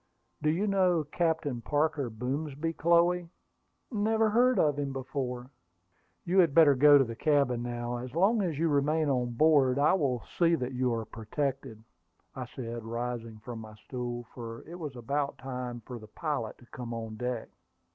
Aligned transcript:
"Do 0.41 0.49
you 0.49 0.65
know 0.65 1.03
Captain 1.03 1.61
Parker 1.61 2.09
Boomsby, 2.09 2.73
Chloe?" 2.73 3.29
"Never 3.91 4.31
heard 4.31 4.57
of 4.57 4.79
him 4.79 4.91
before." 4.93 5.51
"You 6.25 6.39
had 6.39 6.55
better 6.55 6.73
go 6.73 6.97
to 6.97 7.03
the 7.03 7.15
cabin 7.15 7.61
now. 7.61 7.97
As 7.97 8.15
long 8.15 8.41
as 8.41 8.57
you 8.57 8.67
remain 8.67 9.09
on 9.09 9.33
board, 9.33 9.77
I 9.77 9.93
will 9.93 10.23
see 10.39 10.55
that 10.55 10.71
you 10.73 10.91
are 10.91 11.05
protected," 11.05 11.83
I 12.35 12.47
said, 12.47 12.83
rising 12.83 13.37
from 13.45 13.59
my 13.59 13.75
stool, 13.75 14.25
for 14.33 14.63
it 14.67 14.79
was 14.79 14.95
about 14.95 15.37
time 15.37 15.81
for 15.85 15.99
the 15.99 16.07
pilot 16.07 16.57
to 16.57 16.65
come 16.65 16.95
on 16.95 17.17
deck. 17.17 17.49